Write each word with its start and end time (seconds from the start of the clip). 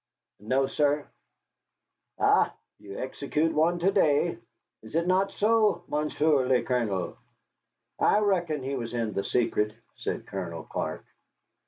"No, 0.39 0.65
sir." 0.65 1.05
"Ha! 2.17 2.51
You 2.79 2.97
execute 2.97 3.53
one 3.53 3.77
to 3.77 3.91
day. 3.91 4.39
Is 4.81 4.95
it 4.95 5.05
not 5.05 5.31
so, 5.31 5.83
Monsieur 5.87 6.47
le 6.47 6.63
Colonel?" 6.63 7.19
"I 7.99 8.17
reckon 8.17 8.63
he 8.63 8.75
was 8.75 8.95
in 8.95 9.13
the 9.13 9.23
secret," 9.23 9.75
said 9.97 10.25
Colonel 10.25 10.63
Clark. 10.63 11.05